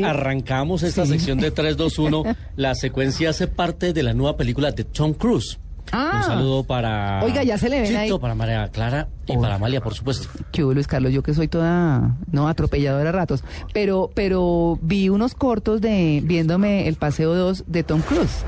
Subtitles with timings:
[0.00, 2.22] Arrancamos esta sección de 3, 2, 1.
[2.54, 5.58] La secuencia hace parte de la nueva película de Tom Cruise.
[5.90, 6.18] Ah.
[6.18, 7.20] Un saludo para.
[7.24, 8.18] Oiga, ya se le ven Chito, ahí.
[8.20, 9.40] para María Clara y Oh.
[9.40, 10.28] para Amalia, por supuesto.
[10.52, 11.12] ¿Qué Luis Carlos?
[11.12, 13.42] Yo que soy toda, no, atropelladora a ratos.
[13.74, 18.44] Pero, pero vi unos cortos de, viéndome el Paseo 2 de Tom Cruise.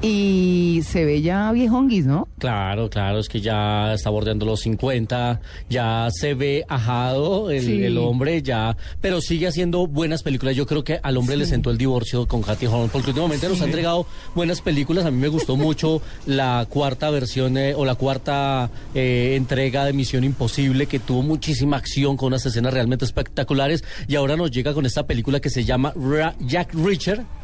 [0.00, 2.28] Y se ve ya viejonguis, ¿no?
[2.38, 7.82] Claro, claro, es que ya está bordeando los 50, ya se ve ajado el, Sí.
[7.82, 10.54] el hombre, ya, pero sigue haciendo buenas películas.
[10.54, 13.60] Yo creo que al hombre le sentó el divorcio con Katy Holmes, porque últimamente nos
[13.60, 14.06] ha entregado
[14.36, 15.04] buenas películas.
[15.04, 19.92] A mí me gustó mucho la cuarta versión eh, o la cuarta eh, entrega de
[19.94, 23.82] Misión Imposible, que tuvo muchísima acción con unas escenas realmente espectaculares.
[24.06, 26.72] Y ahora nos llega con esta película que se llama Ra- Jack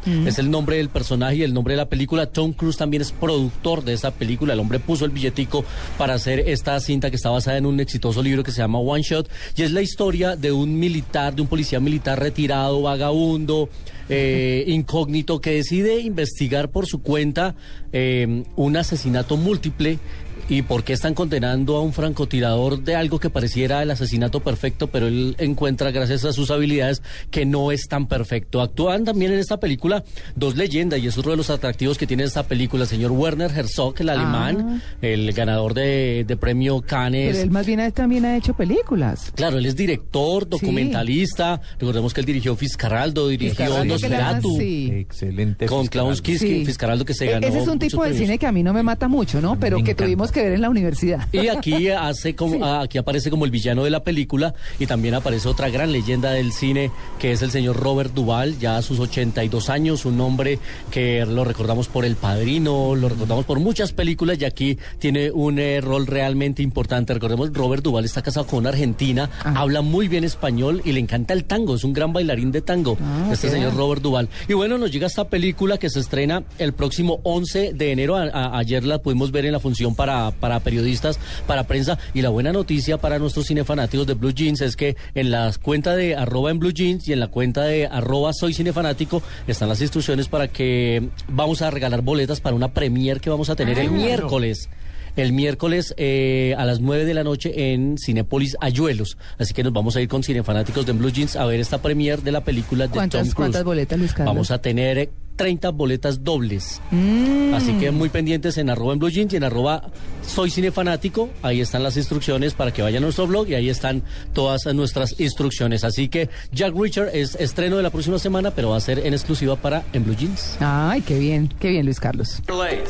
[0.07, 2.27] Es el nombre del personaje y el nombre de la película.
[2.27, 4.53] Tom Cruise también es productor de esta película.
[4.53, 5.65] El hombre puso el billetico
[5.97, 9.03] para hacer esta cinta que está basada en un exitoso libro que se llama One
[9.03, 9.29] Shot.
[9.57, 13.69] Y es la historia de un militar, de un policía militar retirado, vagabundo,
[14.09, 17.55] eh, incógnito, que decide investigar por su cuenta
[17.95, 19.98] eh, un asesinato múltiple.
[20.47, 24.89] ¿Y por qué están condenando a un francotirador de algo que pareciera el asesinato perfecto,
[24.89, 27.00] pero él encuentra, gracias a sus habilidades,
[27.31, 28.61] que no es tan perfecto?
[28.61, 30.05] Actúan también en esta película
[30.37, 32.83] dos leyendas, y es uno de los atractivos que tiene esta película.
[32.83, 37.31] El señor Werner Herzog, el alemán, el ganador de, de premio Cannes.
[37.31, 39.33] Pero él más bien también ha hecho películas.
[39.34, 41.59] Claro, él es director, documentalista.
[41.78, 44.56] Recordemos que él dirigió Fiscaraldo, dirigió Nosferatu.
[44.59, 44.91] sí.
[44.92, 45.65] Excelente.
[45.67, 45.91] Con Fiscaraldo.
[45.91, 46.65] Klaus Kinski, Sí.
[46.67, 47.47] Fiscaraldo que se E- ganó.
[47.47, 49.59] Ese es un muchos tipo de cine que a mí no me mata mucho, ¿no?
[49.59, 50.05] Pero me que encanta.
[50.05, 51.29] tuvimos que ver en la universidad.
[51.33, 55.49] Y aquí hace como aquí aparece como el villano de la película y también aparece
[55.49, 59.71] otra gran leyenda del cine que es el señor Robert Duvall, ya a sus 82
[59.71, 60.59] años, un hombre
[60.91, 65.59] que lo recordamos por El Padrino, lo recordamos por muchas películas y aquí tiene un
[65.59, 67.15] eh, rol realmente importante.
[67.15, 71.35] Recordemos Robert Duvall está casado con una argentina, habla muy bien español y le encanta
[71.35, 72.97] el tango, es un gran bailarín de tango.
[73.01, 74.29] Ah, este señor Robert Duvall.
[74.49, 78.17] Y bueno, nos llega esta película que se estrena el próximo 11 de enero.
[78.17, 81.99] A- a- ayer la pudimos ver en la función para, para periodistas, para prensa.
[82.15, 85.94] Y la buena noticia para nuestros cinefanáticos de Blue Jeans es que en la cuenta
[85.97, 89.81] de arroba en Blue Jeans y en la cuenta de arroba soy cinefanático están las
[89.81, 93.91] instrucciones para que vamos a regalar boletas para una premier que vamos a tener el
[93.91, 94.69] miércoles.
[95.16, 99.16] El miércoles eh, a las 9 de la noche en Cinépolis Ayuelos.
[99.38, 102.20] Así que nos vamos a ir con cinefanáticos de Blue Jeans a ver esta premier
[102.22, 103.34] de la película de Tom ¿Cuántas, Cruise.
[103.37, 104.34] cuántas boletas, Luis Carlos?
[104.34, 106.81] Vamos a tener 30 boletas dobles.
[106.91, 107.55] Mm.
[107.55, 109.83] Así que muy pendientes en arroba en Blue Jeans y en arroba
[110.27, 111.31] soy cinefanático.
[111.43, 114.03] Ahí están las instrucciones para que vayan a nuestro blog y ahí están
[114.33, 115.84] todas nuestras instrucciones.
[115.84, 119.12] Así que Jack Reacher es estreno de la próxima semana, pero va a ser en
[119.12, 120.56] exclusiva para en Blue Jeans.
[120.61, 122.43] Ay, qué bien, qué bien, Luis Carlos.
[122.49, 122.89] You're late.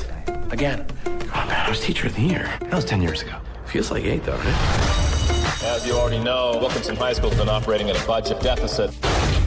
[0.51, 0.85] Again.
[1.35, 2.49] Oh man, I was teacher of the year.
[2.61, 3.35] That was 10 years ago.
[3.67, 5.05] Feels like eight though, right?
[5.75, 8.91] As you already know, Wilkinson High School has been operating at a budget deficit.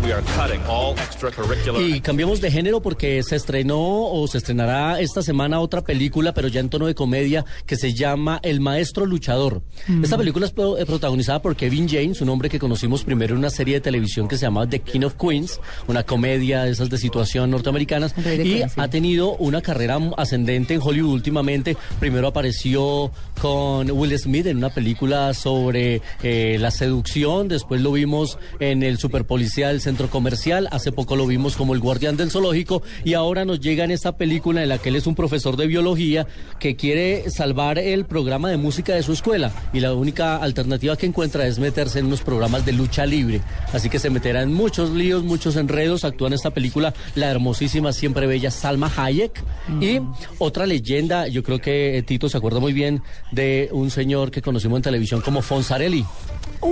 [0.03, 1.81] We are cutting all extracurricular.
[1.81, 3.77] Y cambiemos de género porque se estrenó
[4.09, 7.93] o se estrenará esta semana otra película, pero ya en tono de comedia, que se
[7.93, 9.61] llama El Maestro Luchador.
[10.03, 13.39] Esta película es pro- eh, protagonizada por Kevin James, un hombre que conocimos primero en
[13.39, 16.89] una serie de televisión que se llama The King of Queens, una comedia de esas
[16.89, 21.75] de situación norteamericanas, y ha tenido una carrera ascendente en Hollywood últimamente.
[21.99, 28.37] Primero apareció con Will Smith en una película sobre eh, la seducción, después lo vimos
[28.59, 32.81] en el Superpolicía del Centro Comercial, hace poco lo vimos como el guardián del zoológico
[33.05, 35.65] y ahora nos llega en esta película en la que él es un profesor de
[35.65, 36.27] biología
[36.59, 41.05] que quiere salvar el programa de música de su escuela y la única alternativa que
[41.05, 43.39] encuentra es meterse en unos programas de lucha libre.
[43.71, 47.93] Así que se meterá en muchos líos, muchos enredos, actúa en esta película la hermosísima,
[47.93, 49.41] siempre bella Salma Hayek
[49.79, 50.01] y
[50.37, 54.41] otra leyenda, yo creo que eh, Tito se acuerda muy bien de un señor que
[54.41, 56.03] conocimos en televisión como Fonsarelli.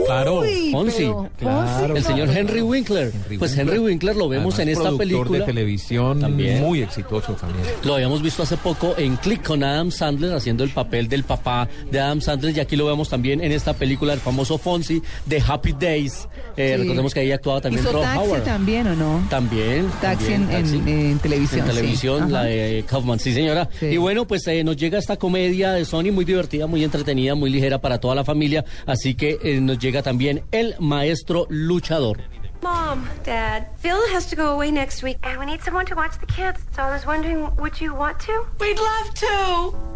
[0.05, 1.95] Claro, Uy, Fonsi, pero claro.
[1.95, 3.04] Fonsi, El señor Henry Winkler.
[3.13, 3.75] Henry pues Winkler.
[3.75, 5.39] Henry Winkler lo vemos Además, en esta productor película.
[5.39, 6.61] de televisión También.
[6.61, 7.65] muy exitoso también.
[7.83, 11.67] Lo habíamos visto hace poco en Click con Adam Sandler haciendo el papel del papá
[11.91, 15.41] de Adam Sandler y aquí lo vemos también en esta película el famoso Fonsi de
[15.45, 16.27] Happy Days.
[16.57, 16.81] Eh, Sí.
[16.81, 18.43] Recordemos que ahí actuaba también ¿Hizo Ron taxi Howard.
[18.43, 19.27] también o no?
[19.29, 19.87] También.
[20.01, 21.75] Taxi también, en- en- en televisión, En sí.
[21.75, 23.69] televisión, la de Kaufman, sí señora.
[23.79, 23.87] Sí.
[23.87, 27.49] Y bueno, pues eh, nos llega esta comedia de Sony muy divertida, muy entretenida, muy
[27.49, 28.63] ligera para toda la familia.
[28.85, 32.19] Así que eh, nos llega también El Maestro Luchador.
[32.65, 36.17] Mom, Dad, Phil has to go away next week, and we need someone to watch
[36.19, 36.59] the kids.
[36.75, 38.47] So I was wondering, would you want to?
[38.59, 39.94] We'd love to.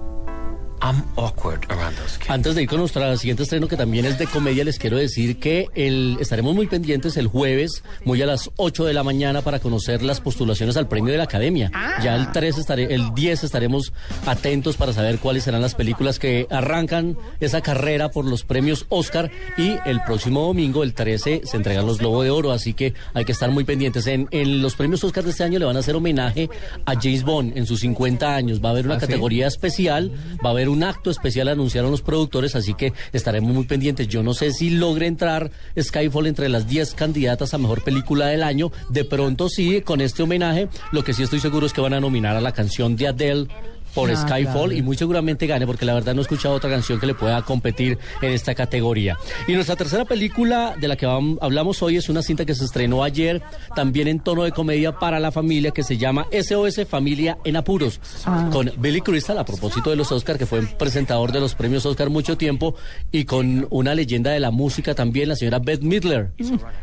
[0.82, 2.30] I'm awkward around those kids.
[2.30, 5.38] Antes de ir con nuestro siguiente estreno, que también es de comedia, les quiero decir
[5.40, 9.60] que el, estaremos muy pendientes el jueves, muy a las 8 de la mañana, para
[9.60, 11.72] conocer las postulaciones al premio de la Academia.
[12.02, 13.94] Ya el 3 estaré, el 10 estaremos
[14.26, 19.30] atentos para saber cuáles serán las películas que arrancan esa carrera por los premios Oscar.
[19.58, 23.26] Y el próximo domingo, el 13, se entregan los Globo de Oro, así que hay
[23.26, 24.08] que estar muy pendientes.
[24.08, 26.50] En, en los premios Oscar de este año le van a hacer homenaje
[26.86, 28.64] a James Bond en sus 50 años.
[28.64, 29.08] Va a haber una ¿Ah, sí?
[29.08, 30.12] categoría especial,
[30.44, 34.08] va a haber un acto especial, anunciaron los productores, así que estaremos muy pendientes.
[34.08, 38.44] Yo no sé si logre entrar Skyfall entre las 10 candidatas a mejor película del
[38.44, 38.72] año.
[38.90, 42.00] De pronto sí, con este homenaje, lo que sí estoy seguro es que van a
[42.00, 43.48] nominar a la canción de Adele
[43.94, 44.72] por Ah, Skyfall claro.
[44.74, 47.42] y muy seguramente gane porque la verdad no he escuchado otra canción que le pueda
[47.44, 49.18] competir en esta categoría.
[49.48, 53.04] Y nuestra tercera película de la que hablamos hoy es una cinta que se estrenó
[53.04, 53.42] ayer,
[53.76, 58.00] también en tono de comedia para la familia que se llama SOS Familia en Apuros,
[58.26, 58.50] Ah.
[58.52, 62.10] con Billy Crystal a propósito de los Oscar, que fue presentador de los premios Oscar
[62.10, 62.76] mucho tiempo,
[63.12, 66.32] y con una leyenda de la música también, la señora Beth Midler,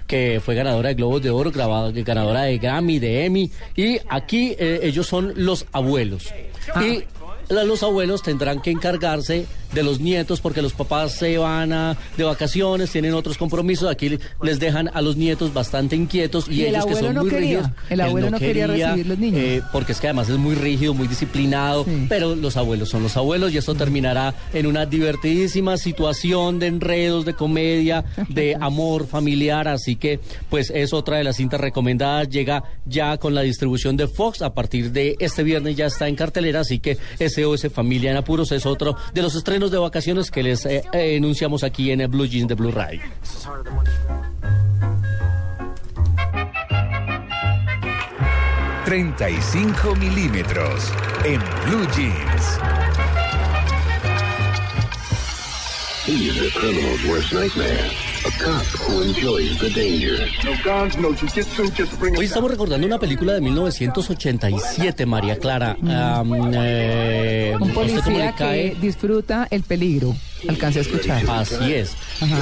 [0.07, 4.55] que fue ganadora de Globos de Oro, grabada- ganadora de Grammy, de Emmy, y aquí
[4.59, 6.33] eh, ellos son los abuelos.
[6.83, 7.05] Y
[7.49, 11.97] la- los abuelos tendrán que encargarse de los nietos porque los papás se van a-
[12.17, 16.65] de vacaciones, tienen otros compromisos, aquí les dejan a los nietos bastante inquietos y, Y
[16.67, 17.71] el ellos que son no muy quería, rígidos.
[17.91, 19.41] el abuelo no quería recibir los niños.
[19.41, 22.07] eh, porque es que además es muy rígido, muy disciplinado, Sí.
[22.09, 27.25] pero los abuelos son los abuelos y esto terminará en una divertidísima situación de enredos,
[27.25, 30.21] de comedia, de amor familiar, así que
[30.51, 34.55] pues es otra de las cintas recomendadas, llega ya con la distribución de Fox, a
[34.55, 38.67] partir de este viernes ya está en cartelera, así que SOS Familia en Apuros es
[38.67, 42.27] otro de los estrenos de vacaciones que les eh, eh, enunciamos aquí en el Blue
[42.27, 43.01] Jeans de Blue Radio.
[48.85, 50.93] 35 milímetros
[51.25, 52.59] en Blue Jeans.
[56.07, 57.91] He's a criminal's worst nightmare.
[58.27, 60.21] A cop who enjoys the danger.
[62.17, 65.77] Hoy estamos recordando una película de 1987, María Clara.
[65.83, 67.36] Am, eh,
[67.87, 70.15] policía que disfruta el peligro.
[70.49, 71.23] Alcancé a escuchar.
[71.29, 71.93] Así es.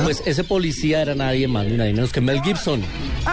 [0.04, 2.82] Pues ese policía era nadie más ni nadie menos que Mel Gibson.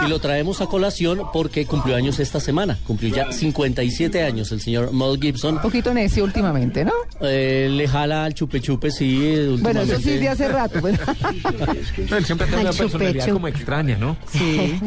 [0.04, 2.78] Y lo traemos a colación porque cumplió años esta semana.
[2.86, 5.56] Cumplió ya 57 años el señor Mel Gibson.
[5.56, 6.92] Un poquito necio últimamente, ¿no?
[7.20, 9.56] Eh, le jala al chupe chupe, sí.
[9.60, 10.80] Bueno, eso sí de hace rato.
[10.80, 10.98] pues.
[12.10, 13.32] No, él siempre tiene una chupe, personalidad chupe.
[13.32, 14.16] como extraña, ¿no?
[14.32, 14.78] Sí.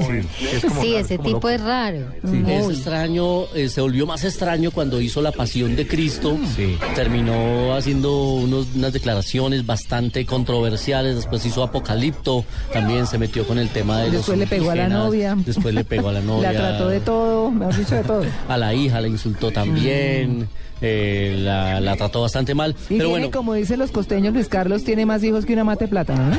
[0.51, 1.49] es como Sí, raro, ese como tipo loco.
[1.49, 2.11] es raro.
[2.23, 2.73] Es Muy.
[2.73, 6.37] extraño, eh, se volvió más extraño cuando hizo La Pasión de Cristo.
[6.55, 6.77] Sí.
[6.95, 11.15] Terminó haciendo unos- unas declaraciones bastante controversiales.
[11.15, 12.45] Después hizo Apocalipto.
[12.73, 15.35] También se metió con el tema de Después los le pegó a la novia.
[15.37, 16.51] Después le pegó a la novia.
[16.51, 18.23] La trató de todo, me has dicho de todo.
[18.47, 20.47] A la hija la insultó también.
[20.81, 22.71] Eh, la, la trató bastante mal.
[22.71, 23.31] Y Pero tiene, bueno.
[23.31, 26.37] como dicen los costeños, Luis Carlos tiene más hijos que una mate plátano, ¿no?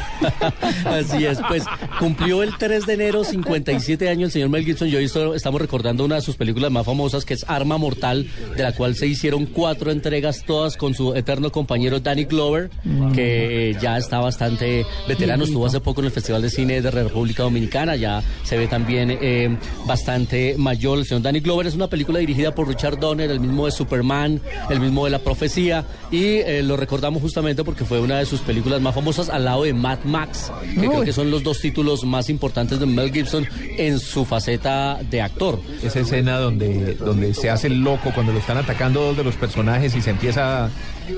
[0.91, 1.65] Así es, pues
[1.99, 4.89] cumplió el 3 de enero 57 años el señor Mel Gibson.
[4.89, 8.63] Yo esto- estamos recordando una de sus películas más famosas que es Arma Mortal, de
[8.63, 12.71] la cual se hicieron cuatro entregas, todas con su eterno compañero Danny Glover,
[13.15, 15.45] que eh, ya está bastante veterano.
[15.45, 19.11] Estuvo hace poco en el Festival de Cine de República Dominicana, ya se ve también
[19.21, 19.57] eh,
[19.87, 20.99] bastante mayor.
[20.99, 24.26] El señor Danny Glover es una película dirigida por Richard Donner, el mismo de Superman,
[24.27, 28.41] el mismo de La Profecía, y eh, lo recordamos justamente porque fue una de sus
[28.41, 32.05] películas más famosas al lado de Mad Max, que creo que son los dos títulos
[32.05, 33.47] más importantes de Mel Gibson
[33.77, 35.61] en su faceta de actor.
[35.83, 39.35] Esa escena donde, donde se hace el loco cuando lo están atacando dos de los
[39.35, 40.71] personajes y se empieza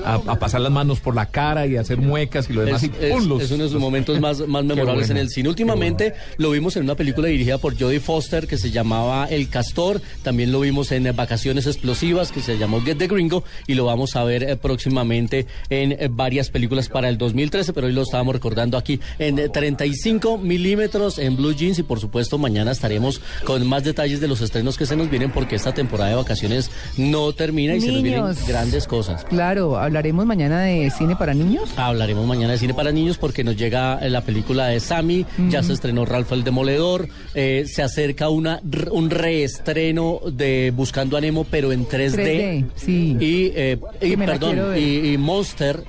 [0.05, 2.83] a, a pasar las manos por la cara y a hacer muecas y lo demás.
[2.83, 3.27] Es, y es- ¡pum!
[3.27, 5.49] los- es uno de sus los- momentos más, más memorables bueno, en el cine.
[5.49, 10.01] Últimamente lo vimos en una película dirigida por Jodie Foster que se llamaba El Castor.
[10.23, 13.43] También lo vimos en eh, Vacaciones Explosivas que se llamó Get the Gringo.
[13.67, 17.73] Y lo vamos a ver eh, próximamente en eh, varias películas para el 2013.
[17.73, 21.79] Pero hoy lo estábamos recordando aquí en eh, 35 milímetros en Blue Jeans.
[21.79, 25.31] Y por supuesto, mañana estaremos con más detalles de los estrenos que se nos vienen
[25.31, 29.23] porque esta temporada de vacaciones no termina y se nos vienen grandes cosas.
[29.25, 31.71] Claro, hablaremos mañana de cine para niños.
[31.77, 35.63] Hablaremos mañana de cine para niños porque nos llega eh, la película de Sammy, ya
[35.63, 41.45] se estrenó Ralph el Demoledor, eh, se acerca una, un reestreno de Buscando a Nemo
[41.49, 42.15] pero en 3D.
[42.15, 43.17] 3D, sí.
[43.19, 45.83] Y, eh, y, perdón, y, y Monster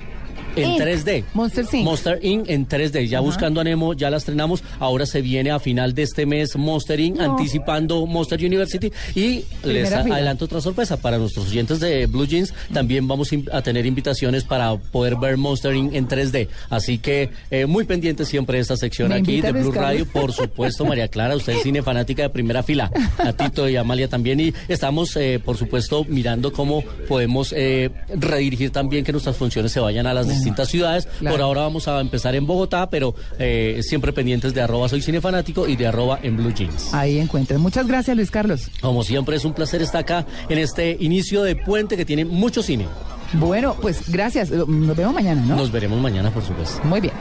[0.55, 0.81] en Inc.
[0.81, 1.23] 3D.
[1.33, 1.83] Monster Inc.
[1.83, 2.49] Monster Inc.
[2.49, 3.07] en 3D.
[3.07, 4.63] Ya buscando a Nemo, ya la estrenamos.
[4.79, 7.17] Ahora se viene a final de este mes Monster Inc.
[7.17, 7.31] No.
[7.31, 8.91] anticipando Monster University.
[9.15, 10.15] Y les fila.
[10.15, 10.97] adelanto otra sorpresa.
[10.97, 15.75] Para nuestros oyentes de Blue Jeans, también vamos a tener invitaciones para poder ver Monster
[15.75, 15.93] Inc.
[15.93, 16.47] en 3D.
[16.69, 19.71] Así que eh, muy pendiente siempre de esta sección ¿Me aquí de Blue?
[19.71, 20.05] Radio.
[20.05, 22.91] Por supuesto, María Clara, usted es cine fanática de primera fila.
[23.17, 24.39] A Tito y Amalia también.
[24.39, 29.79] Y estamos, eh, por supuesto, mirando cómo podemos eh, redirigir también que nuestras funciones se
[29.79, 31.07] vayan a las distintas ciudades.
[31.19, 31.35] Claro.
[31.35, 35.67] Por ahora vamos a empezar en Bogotá, pero eh, siempre pendientes de arroba soy cinefanático
[35.67, 36.93] y de arroba en Blue Jeans.
[36.93, 37.61] Ahí encuentran.
[37.61, 38.69] Muchas gracias, Luis Carlos.
[38.81, 42.63] Como siempre, es un placer estar acá en este inicio de puente que tiene mucho
[42.63, 42.87] cine.
[43.33, 44.51] Bueno, pues gracias.
[44.51, 45.55] Nos vemos mañana, ¿no?
[45.55, 46.81] Nos veremos mañana, por supuesto.
[46.83, 47.13] Muy bien.